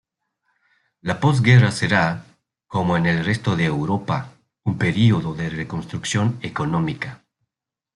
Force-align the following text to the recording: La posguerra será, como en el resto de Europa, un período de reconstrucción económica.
La 1.03 1.19
posguerra 1.19 1.69
será, 1.69 2.25
como 2.65 2.97
en 2.97 3.05
el 3.05 3.23
resto 3.23 3.55
de 3.55 3.65
Europa, 3.65 4.33
un 4.63 4.75
período 4.79 5.35
de 5.35 5.51
reconstrucción 5.51 6.39
económica. 6.41 7.23